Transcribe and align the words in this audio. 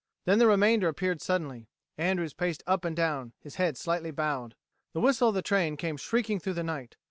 Then 0.25 0.39
the 0.39 0.47
remainder 0.47 0.87
appeared 0.87 1.21
suddenly. 1.21 1.67
Andrews 1.95 2.33
paced 2.33 2.63
up 2.65 2.85
and 2.85 2.95
down, 2.95 3.33
his 3.39 3.57
head 3.57 3.77
slightly 3.77 4.09
bowed. 4.09 4.55
The 4.93 4.99
whistle 4.99 5.29
of 5.29 5.35
the 5.35 5.43
train 5.43 5.77
came 5.77 5.95
shrieking 5.97 6.39
through 6.39 6.55
the 6.55 6.63
night. 6.63 6.97